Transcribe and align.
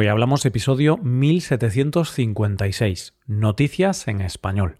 Hoy 0.00 0.06
hablamos 0.06 0.46
episodio 0.46 0.96
1756, 0.96 3.12
Noticias 3.26 4.08
en 4.08 4.22
Español. 4.22 4.78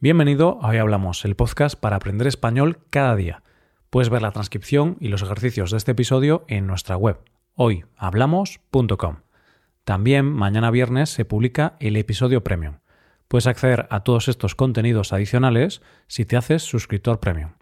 Bienvenido 0.00 0.58
a 0.60 0.70
Hoy 0.70 0.78
Hablamos, 0.78 1.24
el 1.24 1.36
podcast 1.36 1.78
para 1.78 1.94
aprender 1.94 2.26
español 2.26 2.80
cada 2.90 3.14
día. 3.14 3.44
Puedes 3.88 4.10
ver 4.10 4.20
la 4.20 4.32
transcripción 4.32 4.96
y 4.98 5.10
los 5.10 5.22
ejercicios 5.22 5.70
de 5.70 5.76
este 5.76 5.92
episodio 5.92 6.44
en 6.48 6.66
nuestra 6.66 6.96
web, 6.96 7.20
hoyhablamos.com. 7.54 9.18
También 9.84 10.24
mañana 10.24 10.72
viernes 10.72 11.10
se 11.10 11.24
publica 11.24 11.76
el 11.78 11.96
episodio 11.96 12.42
premium. 12.42 12.78
Puedes 13.28 13.46
acceder 13.46 13.86
a 13.90 14.00
todos 14.00 14.26
estos 14.26 14.56
contenidos 14.56 15.12
adicionales 15.12 15.82
si 16.08 16.24
te 16.24 16.36
haces 16.36 16.64
suscriptor 16.64 17.20
premium. 17.20 17.52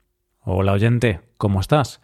Hola 0.40 0.72
oyente, 0.72 1.20
¿cómo 1.36 1.60
estás? 1.60 2.00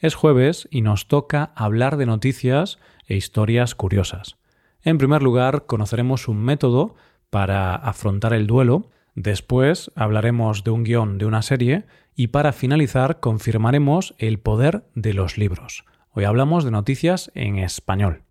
Es 0.00 0.16
jueves 0.16 0.66
y 0.72 0.82
nos 0.82 1.06
toca 1.06 1.52
hablar 1.54 1.96
de 1.96 2.06
noticias 2.06 2.80
e 3.06 3.16
historias 3.16 3.74
curiosas. 3.74 4.36
En 4.82 4.98
primer 4.98 5.22
lugar, 5.22 5.66
conoceremos 5.66 6.28
un 6.28 6.42
método 6.42 6.94
para 7.30 7.74
afrontar 7.74 8.32
el 8.34 8.46
duelo, 8.46 8.90
después 9.14 9.90
hablaremos 9.94 10.64
de 10.64 10.70
un 10.70 10.84
guion 10.84 11.18
de 11.18 11.26
una 11.26 11.42
serie 11.42 11.84
y 12.14 12.28
para 12.28 12.52
finalizar 12.52 13.20
confirmaremos 13.20 14.14
el 14.18 14.38
poder 14.38 14.84
de 14.94 15.14
los 15.14 15.38
libros. 15.38 15.84
Hoy 16.10 16.24
hablamos 16.24 16.64
de 16.64 16.70
noticias 16.70 17.30
en 17.34 17.58
español. 17.58 18.24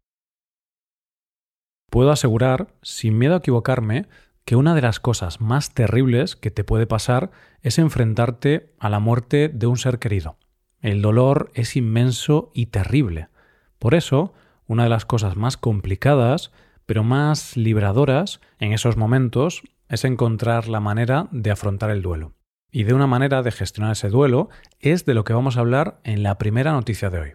Puedo 1.89 2.11
asegurar, 2.11 2.67
sin 2.81 3.17
miedo 3.17 3.33
a 3.33 3.37
equivocarme, 3.39 4.07
que 4.45 4.55
una 4.55 4.75
de 4.75 4.81
las 4.81 4.99
cosas 4.99 5.41
más 5.41 5.73
terribles 5.73 6.35
que 6.35 6.51
te 6.51 6.63
puede 6.63 6.87
pasar 6.87 7.31
es 7.61 7.79
enfrentarte 7.79 8.73
a 8.79 8.89
la 8.89 8.99
muerte 8.99 9.49
de 9.49 9.67
un 9.67 9.77
ser 9.77 9.99
querido. 9.99 10.37
El 10.79 11.01
dolor 11.01 11.51
es 11.53 11.75
inmenso 11.75 12.51
y 12.53 12.67
terrible. 12.67 13.29
Por 13.77 13.93
eso, 13.93 14.33
una 14.71 14.83
de 14.83 14.89
las 14.89 15.03
cosas 15.03 15.35
más 15.35 15.57
complicadas, 15.57 16.53
pero 16.85 17.03
más 17.03 17.57
libradoras 17.57 18.39
en 18.57 18.71
esos 18.71 18.95
momentos, 18.95 19.63
es 19.89 20.05
encontrar 20.05 20.69
la 20.69 20.79
manera 20.79 21.27
de 21.31 21.51
afrontar 21.51 21.91
el 21.91 22.01
duelo. 22.01 22.31
Y 22.71 22.83
de 22.85 22.93
una 22.93 23.05
manera 23.05 23.43
de 23.43 23.51
gestionar 23.51 23.91
ese 23.91 24.07
duelo 24.07 24.47
es 24.79 25.03
de 25.03 25.13
lo 25.13 25.25
que 25.25 25.33
vamos 25.33 25.57
a 25.57 25.59
hablar 25.59 25.99
en 26.05 26.23
la 26.23 26.37
primera 26.37 26.71
noticia 26.71 27.09
de 27.09 27.19
hoy. 27.19 27.31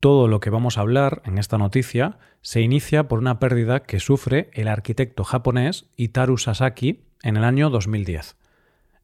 Todo 0.00 0.26
lo 0.26 0.40
que 0.40 0.50
vamos 0.50 0.76
a 0.76 0.80
hablar 0.80 1.22
en 1.24 1.38
esta 1.38 1.56
noticia 1.56 2.18
se 2.40 2.62
inicia 2.62 3.06
por 3.06 3.20
una 3.20 3.38
pérdida 3.38 3.84
que 3.84 4.00
sufre 4.00 4.50
el 4.52 4.66
arquitecto 4.66 5.22
japonés 5.22 5.86
Itaru 5.94 6.36
Sasaki 6.36 7.04
en 7.22 7.36
el 7.36 7.44
año 7.44 7.70
2010. 7.70 8.36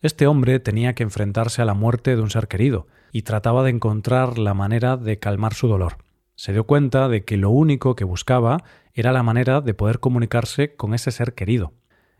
Este 0.00 0.26
hombre 0.26 0.58
tenía 0.58 0.96
que 0.96 1.04
enfrentarse 1.04 1.62
a 1.62 1.64
la 1.64 1.74
muerte 1.74 2.16
de 2.16 2.22
un 2.22 2.30
ser 2.30 2.48
querido 2.48 2.88
y 3.12 3.22
trataba 3.22 3.62
de 3.62 3.70
encontrar 3.70 4.36
la 4.36 4.52
manera 4.52 4.96
de 4.96 5.20
calmar 5.20 5.54
su 5.54 5.68
dolor. 5.68 5.98
Se 6.42 6.52
dio 6.52 6.64
cuenta 6.64 7.08
de 7.08 7.24
que 7.24 7.36
lo 7.36 7.50
único 7.50 7.94
que 7.94 8.02
buscaba 8.02 8.64
era 8.94 9.12
la 9.12 9.22
manera 9.22 9.60
de 9.60 9.74
poder 9.74 10.00
comunicarse 10.00 10.74
con 10.74 10.92
ese 10.92 11.12
ser 11.12 11.34
querido. 11.34 11.72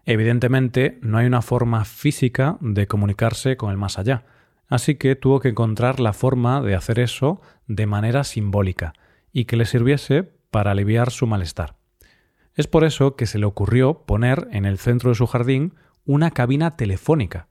Evidentemente, 0.05 1.01
no 1.03 1.19
hay 1.19 1.27
una 1.27 1.43
forma 1.43 1.85
física 1.85 2.57
de 2.61 2.87
comunicarse 2.87 3.57
con 3.57 3.73
el 3.73 3.79
más 3.79 3.99
allá, 3.99 4.25
así 4.69 4.95
que 4.95 5.17
tuvo 5.17 5.41
que 5.41 5.49
encontrar 5.49 5.99
la 5.99 6.13
forma 6.13 6.61
de 6.61 6.77
hacer 6.77 7.01
eso 7.01 7.41
de 7.67 7.87
manera 7.87 8.23
simbólica 8.23 8.93
y 9.33 9.47
que 9.47 9.57
le 9.57 9.65
sirviese 9.65 10.23
para 10.53 10.71
aliviar 10.71 11.11
su 11.11 11.27
malestar. 11.27 11.75
Es 12.55 12.69
por 12.69 12.85
eso 12.85 13.17
que 13.17 13.27
se 13.27 13.41
le 13.41 13.47
ocurrió 13.47 14.05
poner 14.07 14.47
en 14.53 14.67
el 14.67 14.79
centro 14.79 15.11
de 15.11 15.17
su 15.17 15.27
jardín 15.27 15.75
una 16.05 16.31
cabina 16.31 16.77
telefónica, 16.77 17.49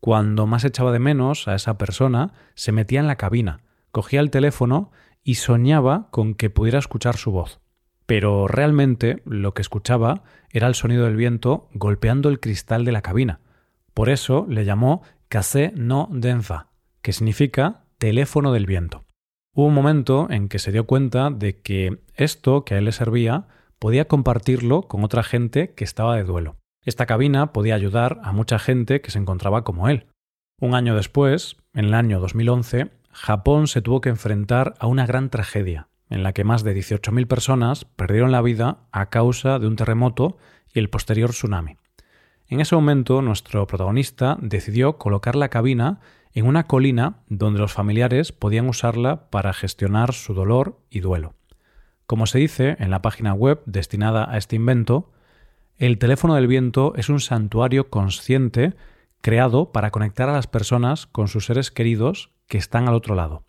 cuando 0.00 0.48
más 0.48 0.64
echaba 0.64 0.90
de 0.90 0.98
menos 0.98 1.46
a 1.46 1.54
esa 1.54 1.78
persona, 1.78 2.32
se 2.56 2.72
metía 2.72 2.98
en 2.98 3.06
la 3.06 3.14
cabina, 3.14 3.60
cogía 3.92 4.18
el 4.18 4.30
teléfono 4.30 4.90
y 5.22 5.36
soñaba 5.36 6.08
con 6.10 6.34
que 6.34 6.50
pudiera 6.50 6.78
escuchar 6.78 7.16
su 7.16 7.30
voz. 7.30 7.60
Pero 8.06 8.48
realmente 8.48 9.22
lo 9.24 9.54
que 9.54 9.62
escuchaba 9.62 10.24
era 10.50 10.66
el 10.66 10.74
sonido 10.74 11.04
del 11.04 11.16
viento 11.16 11.68
golpeando 11.72 12.28
el 12.28 12.40
cristal 12.40 12.84
de 12.84 12.92
la 12.92 13.02
cabina. 13.02 13.40
Por 13.94 14.08
eso 14.08 14.46
le 14.48 14.64
llamó 14.64 15.02
Case 15.28 15.72
no 15.76 16.08
denza, 16.10 16.68
que 17.02 17.12
significa 17.12 17.84
teléfono 17.98 18.52
del 18.52 18.66
viento. 18.66 19.04
Hubo 19.54 19.66
un 19.66 19.74
momento 19.74 20.28
en 20.30 20.48
que 20.48 20.58
se 20.58 20.72
dio 20.72 20.86
cuenta 20.86 21.30
de 21.30 21.60
que 21.60 22.00
esto 22.14 22.64
que 22.64 22.74
a 22.74 22.78
él 22.78 22.86
le 22.86 22.92
servía 22.92 23.46
podía 23.78 24.06
compartirlo 24.06 24.82
con 24.82 25.04
otra 25.04 25.22
gente 25.22 25.74
que 25.74 25.84
estaba 25.84 26.16
de 26.16 26.24
duelo. 26.24 26.56
Esta 26.84 27.06
cabina 27.06 27.52
podía 27.52 27.74
ayudar 27.74 28.20
a 28.22 28.32
mucha 28.32 28.58
gente 28.58 29.00
que 29.00 29.10
se 29.10 29.18
encontraba 29.18 29.64
como 29.64 29.88
él. 29.88 30.06
Un 30.60 30.74
año 30.74 30.94
después, 30.94 31.56
en 31.74 31.86
el 31.86 31.94
año 31.94 32.20
2011, 32.20 32.90
Japón 33.12 33.66
se 33.66 33.82
tuvo 33.82 34.00
que 34.00 34.08
enfrentar 34.08 34.74
a 34.78 34.86
una 34.86 35.06
gran 35.06 35.30
tragedia, 35.30 35.88
en 36.08 36.22
la 36.22 36.32
que 36.32 36.44
más 36.44 36.62
de 36.64 36.76
18.000 36.76 37.26
personas 37.26 37.84
perdieron 37.84 38.32
la 38.32 38.42
vida 38.42 38.78
a 38.92 39.10
causa 39.10 39.58
de 39.58 39.66
un 39.66 39.76
terremoto 39.76 40.38
y 40.72 40.78
el 40.78 40.90
posterior 40.90 41.30
tsunami. 41.30 41.76
En 42.48 42.60
ese 42.60 42.74
momento, 42.74 43.22
nuestro 43.22 43.66
protagonista 43.66 44.36
decidió 44.40 44.98
colocar 44.98 45.36
la 45.36 45.48
cabina 45.48 46.00
en 46.32 46.46
una 46.46 46.66
colina 46.66 47.20
donde 47.28 47.60
los 47.60 47.72
familiares 47.72 48.32
podían 48.32 48.68
usarla 48.68 49.30
para 49.30 49.52
gestionar 49.52 50.12
su 50.12 50.34
dolor 50.34 50.78
y 50.90 51.00
duelo. 51.00 51.34
Como 52.06 52.26
se 52.26 52.38
dice 52.38 52.76
en 52.80 52.90
la 52.90 53.02
página 53.02 53.34
web 53.34 53.62
destinada 53.66 54.28
a 54.32 54.36
este 54.36 54.56
invento, 54.56 55.12
el 55.76 55.98
teléfono 55.98 56.34
del 56.34 56.48
viento 56.48 56.92
es 56.96 57.08
un 57.08 57.20
santuario 57.20 57.88
consciente 57.88 58.74
creado 59.20 59.72
para 59.72 59.90
conectar 59.90 60.28
a 60.28 60.32
las 60.32 60.46
personas 60.46 61.06
con 61.06 61.28
sus 61.28 61.46
seres 61.46 61.70
queridos 61.70 62.30
que 62.50 62.58
están 62.58 62.86
al 62.88 62.94
otro 62.94 63.14
lado. 63.14 63.44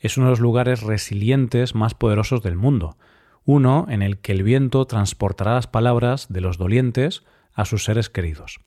Es 0.00 0.16
uno 0.16 0.26
de 0.26 0.30
los 0.30 0.40
lugares 0.40 0.82
resilientes 0.82 1.76
más 1.76 1.94
poderosos 1.94 2.42
del 2.42 2.56
mundo, 2.56 2.96
uno 3.44 3.86
en 3.88 4.02
el 4.02 4.18
que 4.18 4.32
el 4.32 4.42
viento 4.42 4.86
transportará 4.86 5.54
las 5.54 5.68
palabras 5.68 6.26
de 6.28 6.40
los 6.40 6.58
dolientes 6.58 7.22
a 7.52 7.64
sus 7.64 7.84
seres 7.84 8.08
queridos. 8.08 8.60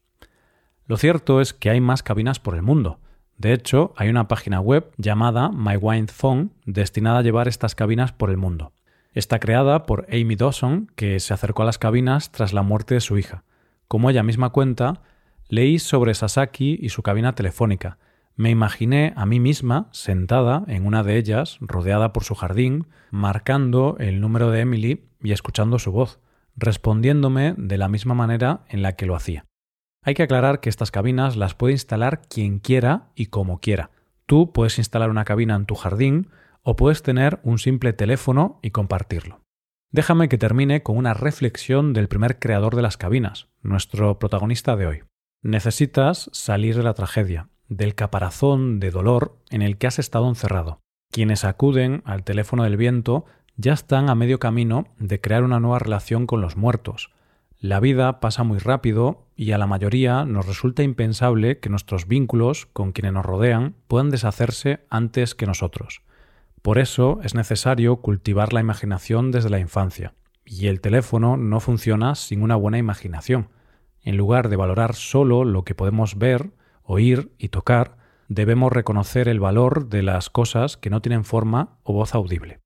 Lo 0.86 0.96
cierto 0.96 1.42
es 1.42 1.54
que 1.54 1.70
hay 1.70 1.82
más 1.82 2.04
cabinas 2.04 2.40
por 2.40 2.56
el 2.56 2.62
mundo. 2.62 3.00
De 3.38 3.52
hecho, 3.52 3.94
hay 3.98 4.10
una 4.10 4.28
página 4.28 4.60
web 4.60 4.92
llamada 4.98 5.50
My 5.50 5.76
Wind 5.76 6.12
Phone 6.12 6.52
destinada 6.66 7.20
a 7.20 7.24
llevar 7.24 7.48
estas 7.48 7.74
cabinas 7.74 8.12
por 8.12 8.30
el 8.30 8.38
mundo. 8.38 8.74
Está 9.14 9.40
creada 9.40 9.86
por 9.86 10.06
Amy 10.12 10.36
Dawson, 10.36 10.92
que 10.96 11.20
se 11.20 11.34
acercó 11.34 11.64
a 11.64 11.66
las 11.66 11.80
cabinas 11.80 12.32
tras 12.32 12.54
la 12.54 12.62
muerte 12.62 12.94
de 12.94 13.02
su 13.02 13.18
hija. 13.18 13.44
Como 13.88 14.10
ella 14.10 14.24
misma 14.24 14.50
cuenta, 14.50 15.02
leí 15.48 15.80
sobre 15.80 16.14
Sasaki 16.14 16.78
y 16.80 16.90
su 16.90 17.02
cabina 17.02 17.34
telefónica. 17.34 17.98
Me 18.36 18.50
imaginé 18.50 19.14
a 19.16 19.26
mí 19.26 19.40
misma 19.40 19.90
sentada 19.92 20.64
en 20.68 20.88
una 20.88 21.04
de 21.04 21.18
ellas, 21.18 21.58
rodeada 21.62 22.14
por 22.14 22.24
su 22.24 22.34
jardín, 22.34 22.88
marcando 23.12 23.96
el 24.00 24.22
número 24.22 24.50
de 24.50 24.62
Emily 24.62 25.06
y 25.22 25.34
escuchando 25.34 25.78
su 25.78 25.92
voz, 25.92 26.20
respondiéndome 26.56 27.54
de 27.58 27.78
la 27.78 27.90
misma 27.90 28.16
manera 28.16 28.66
en 28.70 28.82
la 28.82 28.94
que 28.94 29.06
lo 29.06 29.16
hacía. 29.16 29.46
Hay 30.02 30.16
que 30.16 30.24
aclarar 30.24 30.60
que 30.60 30.70
estas 30.70 30.92
cabinas 30.92 31.38
las 31.38 31.54
puede 31.54 31.74
instalar 31.74 32.22
quien 32.28 32.60
quiera 32.60 33.12
y 33.16 33.28
como 33.28 33.60
quiera. 33.60 33.92
Tú 34.26 34.52
puedes 34.52 34.78
instalar 34.78 35.10
una 35.10 35.26
cabina 35.26 35.56
en 35.56 35.66
tu 35.66 35.76
jardín 35.76 36.30
o 36.64 36.76
puedes 36.76 37.04
tener 37.04 37.40
un 37.44 37.60
simple 37.60 37.94
teléfono 37.94 38.60
y 38.62 38.72
compartirlo. 38.72 39.42
Déjame 39.92 40.28
que 40.28 40.40
termine 40.40 40.82
con 40.82 40.98
una 40.98 41.14
reflexión 41.14 41.94
del 41.94 42.08
primer 42.08 42.40
creador 42.40 42.76
de 42.76 42.82
las 42.82 42.98
cabinas, 42.98 43.48
nuestro 43.62 44.18
protagonista 44.18 44.76
de 44.76 44.88
hoy. 44.88 45.04
Necesitas 45.44 46.30
salir 46.34 46.76
de 46.76 46.84
la 46.84 46.96
tragedia, 46.96 47.50
del 47.70 47.96
caparazón 47.96 48.80
de 48.80 48.92
dolor 48.92 49.38
en 49.50 49.62
el 49.62 49.78
que 49.78 49.88
has 49.88 50.00
estado 50.00 50.28
encerrado. 50.28 50.80
Quienes 51.12 51.46
acuden 51.46 52.02
al 52.06 52.24
teléfono 52.24 52.64
del 52.64 52.78
viento 52.78 53.26
ya 53.56 53.74
están 53.74 54.10
a 54.10 54.16
medio 54.16 54.40
camino 54.40 54.88
de 54.98 55.22
crear 55.22 55.44
una 55.44 55.60
nueva 55.60 55.80
relación 55.80 56.26
con 56.26 56.42
los 56.42 56.58
muertos. 56.58 57.12
La 57.60 57.80
vida 57.80 58.20
pasa 58.20 58.44
muy 58.44 58.58
rápido 58.58 59.28
y 59.36 59.52
a 59.52 59.58
la 59.58 59.68
mayoría 59.68 60.26
nos 60.26 60.48
resulta 60.48 60.84
impensable 60.84 61.60
que 61.60 61.70
nuestros 61.70 62.08
vínculos 62.08 62.66
con 62.74 62.92
quienes 62.92 63.14
nos 63.14 63.26
rodean 63.26 63.76
puedan 63.88 64.10
deshacerse 64.10 64.86
antes 64.90 65.36
que 65.36 65.46
nosotros. 65.46 66.02
Por 66.62 66.78
eso 66.78 67.20
es 67.24 67.36
necesario 67.36 67.98
cultivar 67.98 68.54
la 68.54 68.62
imaginación 68.62 69.32
desde 69.32 69.50
la 69.50 69.60
infancia, 69.60 70.14
y 70.46 70.68
el 70.68 70.82
teléfono 70.82 71.38
no 71.38 71.60
funciona 71.60 72.16
sin 72.16 72.42
una 72.42 72.56
buena 72.56 72.78
imaginación. 72.78 73.50
En 74.02 74.18
lugar 74.18 74.50
de 74.50 74.56
valorar 74.56 74.96
solo 74.96 75.46
lo 75.46 75.64
que 75.64 75.76
podemos 75.76 76.18
ver, 76.18 76.52
oír 76.84 77.32
y 77.38 77.50
tocar, 77.50 77.98
debemos 78.28 78.72
reconocer 78.72 79.28
el 79.28 79.40
valor 79.40 79.90
de 79.90 80.04
las 80.04 80.30
cosas 80.30 80.78
que 80.78 80.90
no 80.90 81.02
tienen 81.02 81.24
forma 81.24 81.78
o 81.84 81.94
voz 81.94 82.16
audible. 82.16 82.60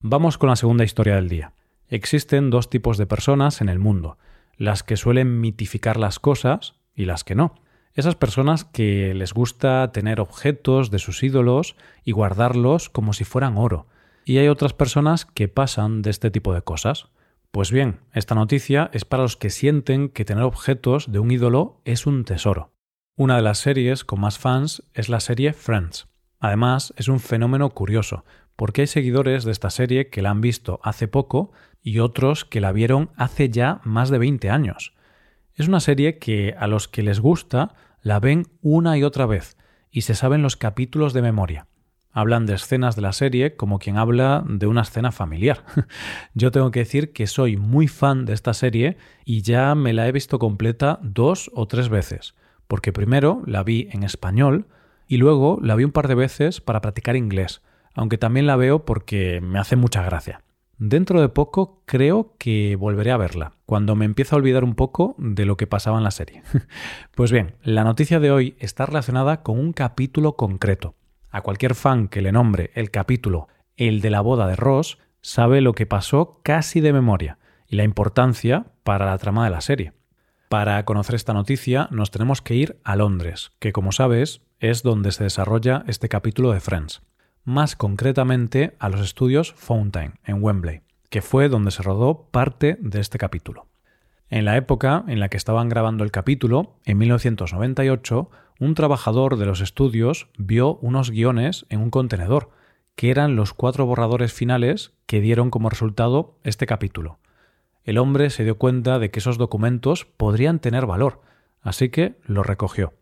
Vamos 0.00 0.38
con 0.38 0.48
la 0.48 0.56
segunda 0.56 0.84
historia 0.84 1.16
del 1.16 1.28
día. 1.28 1.54
Existen 1.88 2.50
dos 2.50 2.70
tipos 2.70 2.98
de 2.98 3.06
personas 3.06 3.60
en 3.60 3.68
el 3.68 3.78
mundo, 3.78 4.18
las 4.56 4.82
que 4.82 4.96
suelen 4.96 5.40
mitificar 5.40 5.96
las 5.96 6.18
cosas 6.18 6.74
y 6.94 7.04
las 7.04 7.24
que 7.24 7.34
no 7.34 7.54
esas 7.94 8.16
personas 8.16 8.64
que 8.64 9.14
les 9.14 9.34
gusta 9.34 9.90
tener 9.92 10.20
objetos 10.20 10.90
de 10.90 10.98
sus 10.98 11.22
ídolos 11.22 11.76
y 12.04 12.12
guardarlos 12.12 12.88
como 12.88 13.12
si 13.12 13.24
fueran 13.24 13.58
oro. 13.58 13.86
Y 14.24 14.38
hay 14.38 14.48
otras 14.48 14.72
personas 14.72 15.26
que 15.26 15.48
pasan 15.48 16.00
de 16.00 16.10
este 16.10 16.30
tipo 16.30 16.54
de 16.54 16.62
cosas. 16.62 17.08
Pues 17.50 17.70
bien, 17.70 18.00
esta 18.14 18.34
noticia 18.34 18.88
es 18.94 19.04
para 19.04 19.24
los 19.24 19.36
que 19.36 19.50
sienten 19.50 20.08
que 20.08 20.24
tener 20.24 20.44
objetos 20.44 21.12
de 21.12 21.18
un 21.18 21.30
ídolo 21.30 21.80
es 21.84 22.06
un 22.06 22.24
tesoro. 22.24 22.72
Una 23.22 23.36
de 23.36 23.42
las 23.42 23.58
series 23.58 24.02
con 24.02 24.18
más 24.18 24.40
fans 24.40 24.82
es 24.94 25.08
la 25.08 25.20
serie 25.20 25.52
Friends. 25.52 26.08
Además, 26.40 26.92
es 26.96 27.06
un 27.06 27.20
fenómeno 27.20 27.70
curioso, 27.70 28.24
porque 28.56 28.80
hay 28.80 28.86
seguidores 28.88 29.44
de 29.44 29.52
esta 29.52 29.70
serie 29.70 30.10
que 30.10 30.22
la 30.22 30.30
han 30.30 30.40
visto 30.40 30.80
hace 30.82 31.06
poco 31.06 31.52
y 31.84 32.00
otros 32.00 32.44
que 32.44 32.60
la 32.60 32.72
vieron 32.72 33.12
hace 33.14 33.48
ya 33.48 33.80
más 33.84 34.10
de 34.10 34.18
20 34.18 34.50
años. 34.50 34.92
Es 35.54 35.68
una 35.68 35.78
serie 35.78 36.18
que 36.18 36.56
a 36.58 36.66
los 36.66 36.88
que 36.88 37.04
les 37.04 37.20
gusta 37.20 37.76
la 38.00 38.18
ven 38.18 38.48
una 38.60 38.98
y 38.98 39.04
otra 39.04 39.26
vez 39.26 39.56
y 39.92 40.00
se 40.00 40.16
saben 40.16 40.42
los 40.42 40.56
capítulos 40.56 41.12
de 41.12 41.22
memoria. 41.22 41.68
Hablan 42.10 42.44
de 42.44 42.54
escenas 42.54 42.96
de 42.96 43.02
la 43.02 43.12
serie 43.12 43.54
como 43.54 43.78
quien 43.78 43.98
habla 43.98 44.44
de 44.48 44.66
una 44.66 44.82
escena 44.82 45.12
familiar. 45.12 45.64
Yo 46.34 46.50
tengo 46.50 46.72
que 46.72 46.80
decir 46.80 47.12
que 47.12 47.28
soy 47.28 47.56
muy 47.56 47.86
fan 47.86 48.24
de 48.24 48.32
esta 48.32 48.52
serie 48.52 48.96
y 49.24 49.42
ya 49.42 49.76
me 49.76 49.92
la 49.92 50.08
he 50.08 50.12
visto 50.12 50.40
completa 50.40 50.98
dos 51.04 51.52
o 51.54 51.68
tres 51.68 51.88
veces, 51.88 52.34
porque 52.72 52.90
primero 52.90 53.42
la 53.44 53.62
vi 53.62 53.90
en 53.92 54.02
español 54.02 54.66
y 55.06 55.18
luego 55.18 55.58
la 55.60 55.76
vi 55.76 55.84
un 55.84 55.92
par 55.92 56.08
de 56.08 56.14
veces 56.14 56.62
para 56.62 56.80
practicar 56.80 57.16
inglés, 57.16 57.60
aunque 57.94 58.16
también 58.16 58.46
la 58.46 58.56
veo 58.56 58.86
porque 58.86 59.42
me 59.42 59.58
hace 59.58 59.76
mucha 59.76 60.02
gracia. 60.02 60.40
Dentro 60.78 61.20
de 61.20 61.28
poco 61.28 61.82
creo 61.84 62.34
que 62.38 62.74
volveré 62.76 63.10
a 63.10 63.18
verla, 63.18 63.52
cuando 63.66 63.94
me 63.94 64.06
empiece 64.06 64.34
a 64.34 64.38
olvidar 64.38 64.64
un 64.64 64.74
poco 64.74 65.14
de 65.18 65.44
lo 65.44 65.58
que 65.58 65.66
pasaba 65.66 65.98
en 65.98 66.04
la 66.04 66.12
serie. 66.12 66.44
pues 67.14 67.30
bien, 67.30 67.56
la 67.62 67.84
noticia 67.84 68.20
de 68.20 68.30
hoy 68.30 68.56
está 68.58 68.86
relacionada 68.86 69.42
con 69.42 69.58
un 69.58 69.74
capítulo 69.74 70.36
concreto. 70.36 70.94
A 71.28 71.42
cualquier 71.42 71.74
fan 71.74 72.08
que 72.08 72.22
le 72.22 72.32
nombre 72.32 72.70
el 72.74 72.90
capítulo 72.90 73.48
El 73.76 74.00
de 74.00 74.08
la 74.08 74.22
boda 74.22 74.46
de 74.46 74.56
Ross, 74.56 74.96
sabe 75.20 75.60
lo 75.60 75.74
que 75.74 75.84
pasó 75.84 76.40
casi 76.42 76.80
de 76.80 76.94
memoria 76.94 77.36
y 77.68 77.76
la 77.76 77.84
importancia 77.84 78.64
para 78.82 79.04
la 79.04 79.18
trama 79.18 79.44
de 79.44 79.50
la 79.50 79.60
serie. 79.60 79.92
Para 80.52 80.84
conocer 80.84 81.14
esta 81.14 81.32
noticia 81.32 81.88
nos 81.90 82.10
tenemos 82.10 82.42
que 82.42 82.54
ir 82.54 82.76
a 82.84 82.94
Londres, 82.94 83.52
que 83.58 83.72
como 83.72 83.90
sabes 83.90 84.42
es 84.60 84.82
donde 84.82 85.10
se 85.10 85.24
desarrolla 85.24 85.82
este 85.86 86.10
capítulo 86.10 86.52
de 86.52 86.60
Friends 86.60 87.00
más 87.42 87.74
concretamente 87.74 88.76
a 88.78 88.90
los 88.90 89.00
estudios 89.00 89.54
Fountain 89.54 90.18
en 90.26 90.44
Wembley, 90.44 90.82
que 91.08 91.22
fue 91.22 91.48
donde 91.48 91.70
se 91.70 91.82
rodó 91.82 92.28
parte 92.30 92.76
de 92.82 93.00
este 93.00 93.16
capítulo. 93.16 93.66
En 94.28 94.44
la 94.44 94.58
época 94.58 95.04
en 95.08 95.20
la 95.20 95.30
que 95.30 95.38
estaban 95.38 95.70
grabando 95.70 96.04
el 96.04 96.10
capítulo, 96.10 96.76
en 96.84 96.98
1998, 96.98 98.30
un 98.60 98.74
trabajador 98.74 99.38
de 99.38 99.46
los 99.46 99.62
estudios 99.62 100.28
vio 100.36 100.74
unos 100.82 101.10
guiones 101.10 101.64
en 101.70 101.80
un 101.80 101.88
contenedor, 101.88 102.50
que 102.94 103.10
eran 103.10 103.36
los 103.36 103.54
cuatro 103.54 103.86
borradores 103.86 104.34
finales 104.34 104.92
que 105.06 105.22
dieron 105.22 105.48
como 105.48 105.70
resultado 105.70 106.36
este 106.44 106.66
capítulo. 106.66 107.20
El 107.84 107.98
hombre 107.98 108.30
se 108.30 108.44
dio 108.44 108.58
cuenta 108.58 108.98
de 108.98 109.10
que 109.10 109.18
esos 109.18 109.38
documentos 109.38 110.04
podrían 110.04 110.60
tener 110.60 110.86
valor, 110.86 111.22
así 111.60 111.88
que 111.88 112.16
los 112.24 112.46
recogió. 112.46 112.94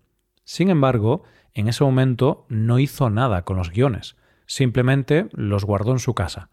Sin 0.45 0.71
embargo, 0.71 1.23
en 1.55 1.69
ese 1.69 1.85
momento 1.85 2.47
no 2.49 2.79
hizo 2.79 3.11
nada 3.11 3.43
con 3.43 3.57
los 3.57 3.71
guiones, 3.71 4.17
simplemente 4.47 5.29
los 5.33 5.65
guardó 5.65 5.93
en 5.93 5.99
su 5.99 6.15
casa. 6.15 6.49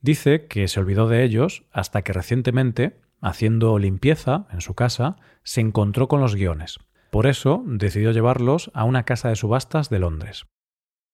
Dice 0.00 0.46
que 0.46 0.68
se 0.68 0.80
olvidó 0.80 1.08
de 1.08 1.22
ellos 1.24 1.64
hasta 1.72 2.02
que 2.02 2.12
recientemente, 2.12 3.00
haciendo 3.20 3.78
limpieza 3.78 4.46
en 4.50 4.60
su 4.60 4.74
casa, 4.74 5.16
se 5.42 5.60
encontró 5.60 6.08
con 6.08 6.20
los 6.20 6.34
guiones. 6.34 6.78
Por 7.10 7.26
eso 7.26 7.62
decidió 7.66 8.10
llevarlos 8.10 8.70
a 8.74 8.84
una 8.84 9.04
casa 9.04 9.28
de 9.28 9.36
subastas 9.36 9.90
de 9.90 9.98
Londres. 9.98 10.46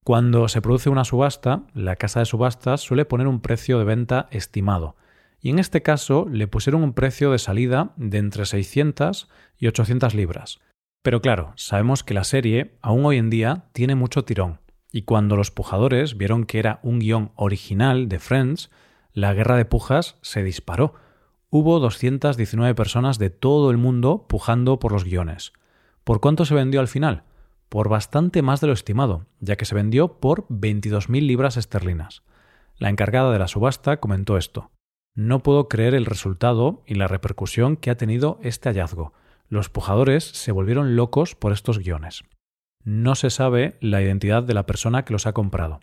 Cuando 0.05 0.49
se 0.49 0.62
produce 0.62 0.88
una 0.88 1.05
subasta, 1.05 1.65
la 1.75 1.97
casa 1.97 2.20
de 2.20 2.26
subastas 2.26 2.81
suele 2.81 3.05
poner 3.05 3.26
un 3.26 3.41
precio 3.41 3.79
de 3.79 3.85
venta 3.85 4.29
estimado, 4.31 4.97
y 5.40 5.50
en 5.50 5.58
este 5.58 5.82
caso 5.82 6.26
le 6.31 6.49
pusieron 6.49 6.82
un 6.82 6.93
precio 6.93 7.31
de 7.31 7.38
salida 7.38 7.93
de 7.96 8.19
entre 8.19 8.46
600 8.46 9.29
y 9.58 9.67
800 9.67 10.14
libras. 10.14 10.58
Pero 11.02 11.20
claro, 11.20 11.52
sabemos 11.56 12.02
que 12.02 12.14
la 12.14 12.25
serie, 12.25 12.76
aún 12.82 13.05
hoy 13.05 13.19
en 13.19 13.31
día, 13.31 13.67
tiene 13.73 13.94
mucho 13.94 14.25
tirón, 14.25 14.61
y 14.93 15.02
cuando 15.02 15.37
los 15.37 15.50
pujadores 15.50 16.17
vieron 16.17 16.44
que 16.44 16.58
era 16.58 16.81
un 16.82 16.99
guion 16.99 17.32
original 17.37 18.08
de 18.08 18.19
Friends, 18.19 18.70
la 19.12 19.35
guerra 19.35 19.56
de 19.56 19.64
pujas 19.64 20.17
se 20.23 20.43
disparó. 20.43 20.94
Hubo 21.50 21.81
219 21.81 22.75
personas 22.75 23.19
de 23.19 23.31
todo 23.31 23.70
el 23.70 23.79
mundo 23.79 24.26
pujando 24.29 24.79
por 24.79 24.93
los 24.93 25.05
guiones. 25.05 25.52
¿Por 26.05 26.20
cuánto 26.20 26.44
se 26.44 26.55
vendió 26.55 26.81
al 26.81 26.88
final? 26.88 27.25
Por 27.69 27.88
bastante 27.88 28.43
más 28.43 28.61
de 28.61 28.67
lo 28.67 28.73
estimado, 28.73 29.26
ya 29.41 29.56
que 29.56 29.64
se 29.64 29.75
vendió 29.75 30.20
por 30.20 30.46
22.000 30.49 31.26
libras 31.26 31.56
esterlinas. 31.56 32.23
La 32.76 32.88
encargada 32.88 33.32
de 33.32 33.38
la 33.38 33.49
subasta 33.49 33.99
comentó 33.99 34.37
esto. 34.37 34.70
No 35.19 35.43
puedo 35.43 35.69
creer 35.69 35.94
el 35.94 36.06
resultado 36.06 36.82
y 36.87 36.94
la 36.94 37.09
repercusión 37.09 37.76
que 37.76 37.91
ha 37.91 37.97
tenido 37.97 38.38
este 38.43 38.69
hallazgo. 38.69 39.12
Los 39.49 39.69
pujadores 39.69 40.25
se 40.25 40.53
volvieron 40.53 40.97
locos 40.97 41.35
por 41.35 41.53
estos 41.53 41.79
guiones 41.79 42.23
no 42.88 43.15
se 43.15 43.29
sabe 43.29 43.76
la 43.81 44.00
identidad 44.00 44.43
de 44.43 44.55
la 44.55 44.65
persona 44.65 45.05
que 45.05 45.12
los 45.12 45.26
ha 45.26 45.35
comprado, 45.35 45.81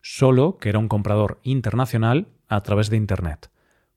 solo 0.00 0.56
que 0.56 0.70
era 0.70 0.78
un 0.78 0.88
comprador 0.88 1.38
internacional 1.42 2.28
a 2.48 2.62
través 2.62 2.88
de 2.88 2.96
Internet. 2.96 3.50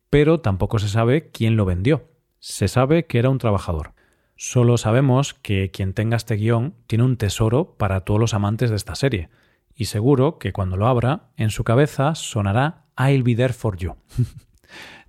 Pero 0.10 0.42
tampoco 0.42 0.78
se 0.78 0.90
sabe 0.90 1.30
quién 1.32 1.56
lo 1.56 1.64
vendió. 1.64 2.10
Se 2.40 2.68
sabe 2.68 3.06
que 3.06 3.18
era 3.18 3.30
un 3.30 3.38
trabajador. 3.38 3.94
Solo 4.36 4.78
sabemos 4.78 5.34
que 5.34 5.72
quien 5.72 5.94
tenga 5.94 6.18
este 6.18 6.36
guion 6.36 6.76
tiene 6.86 7.06
un 7.06 7.16
tesoro 7.16 7.76
para 7.78 8.02
todos 8.02 8.20
los 8.20 8.34
amantes 8.34 8.70
de 8.70 8.76
esta 8.76 8.96
serie, 8.96 9.30
y 9.74 9.86
seguro 9.86 10.38
que 10.38 10.52
cuando 10.52 10.76
lo 10.76 10.88
abra, 10.88 11.30
en 11.38 11.52
su 11.52 11.64
cabeza 11.64 12.14
sonará 12.14 12.88
I'll 12.98 13.24
be 13.24 13.36
there 13.36 13.54
for 13.54 13.78
you. 13.78 13.96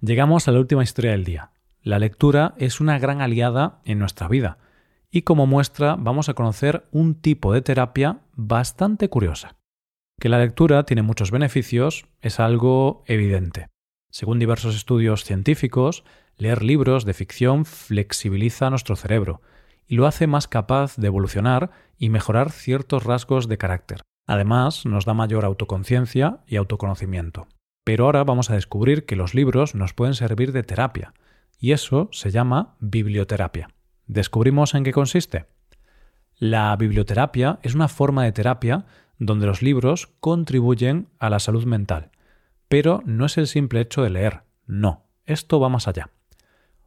Llegamos 0.01 0.49
a 0.49 0.53
la 0.53 0.61
última 0.61 0.83
historia 0.83 1.13
del 1.13 1.25
día. 1.25 1.51
La 1.83 1.99
lectura 1.99 2.55
es 2.59 2.81
una 2.81 2.99
gran 2.99 3.21
aliada 3.21 3.81
en 3.85 3.99
nuestra 3.99 4.29
vida 4.29 4.59
y 5.11 5.23
como 5.23 5.47
muestra 5.47 5.97
vamos 5.99 6.29
a 6.29 6.35
conocer 6.35 6.87
un 6.93 7.15
tipo 7.15 7.53
de 7.53 7.63
terapia 7.63 8.21
bastante 8.35 9.09
curiosa. 9.09 9.57
Que 10.19 10.29
la 10.29 10.39
lectura 10.39 10.85
tiene 10.85 11.03
muchos 11.03 11.31
beneficios 11.31 12.07
es 12.21 12.41
algo 12.41 13.03
evidente. 13.07 13.69
Según 14.11 14.39
diversos 14.39 14.77
estudios 14.77 15.25
científicos, 15.25 16.05
leer 16.37 16.63
libros 16.63 17.05
de 17.05 17.15
ficción 17.15 17.65
flexibiliza 17.65 18.71
nuestro 18.71 18.97
cerebro 18.97 19.41
y 19.87 19.97
lo 19.97 20.07
hace 20.07 20.27
más 20.27 20.49
capaz 20.49 20.97
de 20.97 21.07
evolucionar 21.07 21.71
y 21.99 22.11
mejorar 22.11 22.53
ciertos 22.53 23.05
rasgos 23.05 23.49
de 23.49 23.59
carácter. 23.59 24.03
Además, 24.27 24.87
nos 24.87 25.05
da 25.05 25.15
mayor 25.15 25.45
autoconciencia 25.45 26.41
y 26.47 26.57
autoconocimiento. 26.57 27.49
Pero 27.85 28.05
ahora 28.05 28.25
vamos 28.25 28.51
a 28.51 28.55
descubrir 28.55 29.07
que 29.07 29.17
los 29.17 29.35
libros 29.35 29.75
nos 29.75 29.95
pueden 29.95 30.15
servir 30.15 30.53
de 30.53 30.63
terapia, 30.63 31.15
y 31.59 31.73
eso 31.73 32.09
se 32.13 32.31
llama 32.31 32.77
biblioterapia. 32.81 33.69
¿Descubrimos 34.07 34.75
en 34.75 34.85
qué 34.85 34.93
consiste? 34.93 35.47
La 36.39 36.75
biblioterapia 36.77 37.59
es 37.63 37.75
una 37.75 37.89
forma 37.89 38.25
de 38.25 38.33
terapia 38.33 38.87
donde 39.19 39.47
los 39.47 39.61
libros 39.61 40.09
contribuyen 40.21 41.09
a 41.19 41.29
la 41.29 41.39
salud 41.39 41.65
mental. 41.67 42.11
Pero 42.69 43.03
no 43.05 43.27
es 43.27 43.37
el 43.37 43.47
simple 43.47 43.81
hecho 43.81 44.03
de 44.03 44.11
leer, 44.11 44.43
no, 44.67 45.05
esto 45.27 45.61
va 45.61 45.69
más 45.69 45.87
allá. 45.87 46.11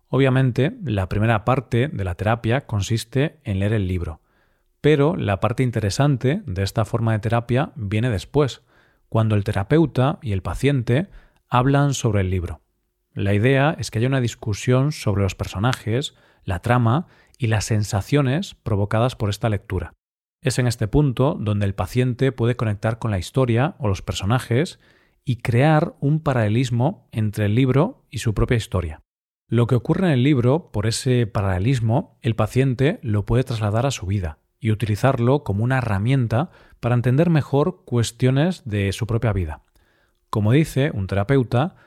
Obviamente, 0.08 0.78
la 0.84 1.10
primera 1.10 1.46
parte 1.46 1.88
de 1.88 2.04
la 2.04 2.16
terapia 2.16 2.62
consiste 2.62 3.40
en 3.44 3.60
leer 3.60 3.74
el 3.74 3.88
libro, 3.88 4.22
pero 4.82 5.16
la 5.16 5.40
parte 5.40 5.64
interesante 5.64 6.42
de 6.46 6.64
esta 6.64 6.86
forma 6.86 7.14
de 7.14 7.20
terapia 7.20 7.72
viene 7.76 8.10
después, 8.10 8.64
cuando 9.14 9.36
el 9.36 9.44
terapeuta 9.44 10.18
y 10.24 10.32
el 10.32 10.42
paciente 10.42 11.08
hablan 11.48 11.94
sobre 11.94 12.22
el 12.22 12.32
libro. 12.32 12.62
La 13.14 13.36
idea 13.36 13.76
es 13.78 13.92
que 13.92 14.00
haya 14.00 14.08
una 14.08 14.22
discusión 14.22 14.92
sobre 14.92 15.22
los 15.22 15.36
personajes, 15.36 16.16
la 16.46 16.64
trama 16.64 17.06
y 17.38 17.46
las 17.46 17.66
sensaciones 17.66 18.56
provocadas 18.56 19.16
por 19.16 19.30
esta 19.30 19.50
lectura. 19.50 19.94
Es 20.42 20.58
en 20.58 20.66
este 20.66 20.88
punto 20.88 21.38
donde 21.40 21.68
el 21.68 21.76
paciente 21.76 22.32
puede 22.32 22.56
conectar 22.56 22.98
con 22.98 23.12
la 23.12 23.20
historia 23.20 23.76
o 23.78 23.88
los 23.88 24.02
personajes 24.02 24.80
y 25.24 25.36
crear 25.36 25.94
un 26.00 26.20
paralelismo 26.20 27.08
entre 27.12 27.46
el 27.46 27.54
libro 27.54 28.08
y 28.10 28.18
su 28.18 28.34
propia 28.34 28.58
historia. 28.58 29.04
Lo 29.48 29.68
que 29.68 29.76
ocurre 29.76 30.08
en 30.08 30.14
el 30.14 30.24
libro, 30.24 30.72
por 30.72 30.88
ese 30.88 31.28
paralelismo, 31.28 32.18
el 32.24 32.36
paciente 32.36 33.00
lo 33.04 33.28
puede 33.28 33.44
trasladar 33.44 33.86
a 33.86 33.92
su 33.92 34.08
vida 34.08 34.40
y 34.60 34.72
utilizarlo 34.72 35.44
como 35.44 35.64
una 35.64 35.78
herramienta 35.78 36.50
para 36.84 36.96
entender 36.96 37.30
mejor 37.30 37.86
cuestiones 37.86 38.62
de 38.66 38.92
su 38.92 39.08
propia 39.08 39.32
vida. 39.32 39.62
Como 40.30 40.52
dice 40.52 40.92
un 40.94 41.08
terapeuta, 41.08 41.78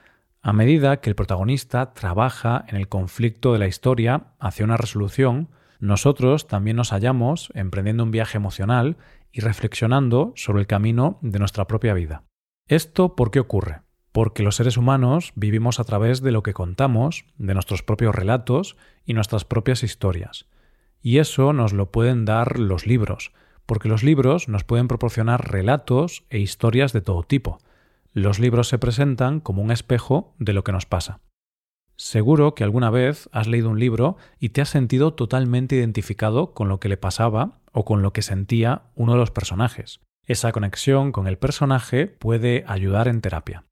a 0.41 0.55
medida 0.55 1.03
que 1.03 1.11
el 1.11 1.15
protagonista 1.15 1.93
trabaja 1.93 2.65
en 2.67 2.77
el 2.77 2.89
conflicto 2.89 3.53
de 3.53 3.59
la 3.59 3.67
historia 3.67 4.29
hacia 4.41 4.65
una 4.65 4.79
resolución, 4.79 5.51
nosotros 5.81 6.47
también 6.47 6.79
nos 6.79 6.93
hallamos 6.93 7.53
emprendiendo 7.55 8.05
un 8.05 8.11
viaje 8.11 8.39
emocional 8.39 8.97
y 9.33 9.43
reflexionando 9.43 10.33
sobre 10.35 10.61
el 10.61 10.67
camino 10.67 11.19
de 11.21 11.41
nuestra 11.41 11.67
propia 11.67 11.93
vida. 11.93 12.25
¿Esto 12.67 13.17
por 13.17 13.31
qué 13.31 13.41
ocurre? 13.41 13.83
Porque 14.13 14.43
los 14.43 14.57
seres 14.57 14.79
humanos 14.79 15.33
vivimos 15.35 15.79
a 15.79 15.85
través 15.85 16.23
de 16.23 16.33
lo 16.33 16.43
que 16.43 16.55
contamos, 16.55 17.27
de 17.37 17.53
nuestros 17.53 17.83
propios 17.83 18.15
relatos 18.15 18.79
y 19.05 19.13
nuestras 19.13 19.45
propias 19.45 19.83
historias. 19.83 20.47
Y 21.03 21.19
eso 21.19 21.53
nos 21.53 21.75
lo 21.75 21.91
pueden 21.91 22.25
dar 22.25 22.59
los 22.59 22.87
libros, 22.87 23.33
porque 23.67 23.89
los 23.89 24.03
libros 24.03 24.49
nos 24.49 24.65
pueden 24.65 24.89
proporcionar 24.89 25.51
relatos 25.51 26.25
e 26.31 26.39
historias 26.39 26.93
de 26.93 27.03
todo 27.03 27.23
tipo, 27.23 27.59
los 28.13 28.39
libros 28.39 28.69
se 28.69 28.79
presentan 28.79 29.41
como 29.41 29.61
un 29.61 29.71
espejo 29.71 30.35
de 30.39 30.55
lo 30.55 30.65
que 30.65 30.73
nos 30.73 30.87
pasa. 30.87 31.21
Seguro 31.97 32.55
que 32.55 32.65
alguna 32.65 32.91
vez 32.91 33.29
has 33.33 33.47
leído 33.47 33.69
un 33.69 33.79
libro 33.79 34.17
y 34.39 34.51
te 34.51 34.63
has 34.63 34.69
sentido 34.69 35.15
totalmente 35.15 35.77
identificado 35.77 36.55
con 36.55 36.69
lo 36.69 36.81
que 36.81 36.89
le 36.89 36.97
pasaba 36.97 37.59
o 37.73 37.85
con 37.85 38.01
lo 38.01 38.13
que 38.13 38.23
sentía 38.23 38.85
uno 38.95 39.13
de 39.13 39.19
los 39.19 39.31
personajes. 39.31 40.01
Esa 40.27 40.53
conexión 40.53 41.13
con 41.13 41.27
el 41.27 41.39
personaje 41.39 42.07
puede 42.07 42.65
ayudar 42.67 43.07
en 43.09 43.21
terapia. 43.21 43.65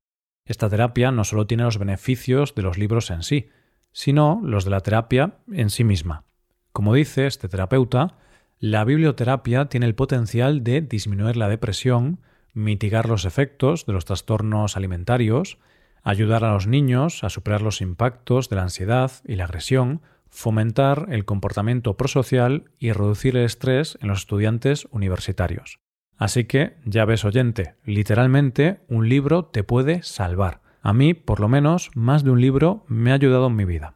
Esta 0.45 0.69
terapia 0.69 1.11
no 1.11 1.23
solo 1.23 1.47
tiene 1.47 1.63
los 1.63 1.79
beneficios 1.79 2.53
de 2.53 2.61
los 2.61 2.77
libros 2.77 3.09
en 3.09 3.23
sí, 3.23 3.49
sino 3.91 4.41
los 4.43 4.63
de 4.63 4.71
la 4.71 4.81
terapia 4.81 5.37
en 5.51 5.69
sí 5.69 5.83
misma. 5.83 6.23
Como 6.71 6.93
dice 6.93 7.25
este 7.25 7.49
terapeuta, 7.49 8.17
la 8.59 8.85
biblioterapia 8.85 9.65
tiene 9.65 9.85
el 9.85 9.95
potencial 9.95 10.63
de 10.63 10.81
disminuir 10.81 11.35
la 11.35 11.49
depresión, 11.49 12.19
mitigar 12.53 13.07
los 13.09 13.25
efectos 13.25 13.85
de 13.85 13.93
los 13.93 14.05
trastornos 14.05 14.77
alimentarios, 14.77 15.57
ayudar 16.03 16.45
a 16.45 16.53
los 16.53 16.65
niños 16.65 17.23
a 17.23 17.29
superar 17.29 17.61
los 17.61 17.81
impactos 17.81 18.47
de 18.49 18.55
la 18.55 18.63
ansiedad 18.63 19.11
y 19.25 19.35
la 19.35 19.43
agresión, 19.43 20.01
fomentar 20.29 21.07
el 21.09 21.25
comportamiento 21.25 21.97
prosocial 21.97 22.71
y 22.79 22.91
reducir 22.91 23.35
el 23.35 23.43
estrés 23.43 23.97
en 24.01 24.07
los 24.07 24.19
estudiantes 24.19 24.87
universitarios. 24.91 25.79
Así 26.17 26.45
que, 26.45 26.77
ya 26.85 27.03
ves 27.03 27.25
oyente, 27.25 27.75
literalmente 27.83 28.79
un 28.87 29.09
libro 29.09 29.45
te 29.45 29.63
puede 29.63 30.01
salvar. 30.03 30.61
A 30.81 30.93
mí, 30.93 31.13
por 31.13 31.39
lo 31.41 31.49
menos, 31.49 31.91
más 31.93 32.23
de 32.23 32.31
un 32.31 32.39
libro 32.39 32.85
me 32.87 33.11
ha 33.11 33.15
ayudado 33.15 33.47
en 33.47 33.55
mi 33.55 33.65
vida. 33.65 33.95